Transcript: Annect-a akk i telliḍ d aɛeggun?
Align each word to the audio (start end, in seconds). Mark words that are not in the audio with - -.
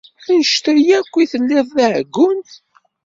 Annect-a 0.27 0.73
akk 0.97 1.13
i 1.17 1.25
telliḍ 1.31 1.67
d 1.77 1.79
aɛeggun? 1.85 2.39